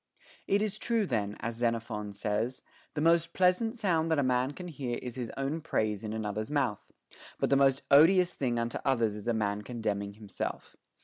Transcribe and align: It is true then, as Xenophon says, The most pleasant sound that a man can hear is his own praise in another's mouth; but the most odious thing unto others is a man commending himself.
It 0.47 0.63
is 0.63 0.79
true 0.79 1.05
then, 1.05 1.37
as 1.41 1.57
Xenophon 1.57 2.11
says, 2.13 2.63
The 2.95 3.01
most 3.01 3.33
pleasant 3.33 3.75
sound 3.75 4.09
that 4.09 4.17
a 4.17 4.23
man 4.23 4.49
can 4.53 4.67
hear 4.67 4.97
is 4.99 5.13
his 5.13 5.31
own 5.37 5.61
praise 5.61 6.03
in 6.03 6.11
another's 6.11 6.49
mouth; 6.49 6.91
but 7.37 7.51
the 7.51 7.55
most 7.55 7.83
odious 7.91 8.33
thing 8.33 8.57
unto 8.57 8.79
others 8.83 9.13
is 9.13 9.27
a 9.27 9.33
man 9.35 9.61
commending 9.61 10.13
himself. 10.13 10.75